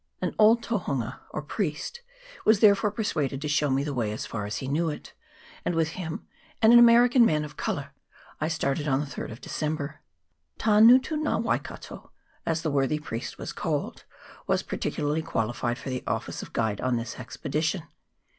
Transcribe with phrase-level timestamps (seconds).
[0.19, 2.01] An old Tohunga, or priest,
[2.43, 5.13] was therefore persuaded to show me the way as far as he knew it,
[5.63, 6.25] and with him,
[6.59, 7.93] and an American man of colour,
[8.39, 10.01] I started on the 3rd of December.
[10.57, 12.09] Tangutu na Waikato,
[12.47, 14.05] as the worthy priest was called,
[14.47, 17.83] was particularly qua lified for the office of guide on this expedition.